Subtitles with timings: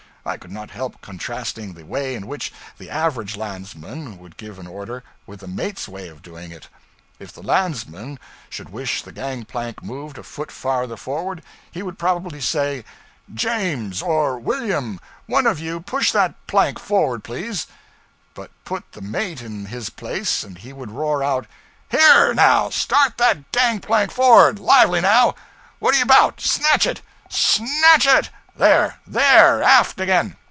[0.23, 4.67] I could not help contrasting the way in which the average landsman would give an
[4.67, 6.67] order, with the mate's way of doing it.
[7.17, 11.41] If the landsman should wish the gang plank moved a foot farther forward,
[11.71, 12.85] he would probably say:
[13.33, 17.65] 'James, or William, one of you push that plank forward, please;'
[18.35, 21.47] but put the mate in his place and he would roar out:
[21.89, 24.59] 'Here, now, start that gang plank for'ard!
[24.59, 25.33] Lively, now!
[25.79, 26.39] what're you about!
[26.39, 27.01] Snatch it!
[27.31, 28.29] SNATCH it!
[28.53, 28.99] There!
[29.07, 29.63] there!
[29.63, 30.35] Aft again!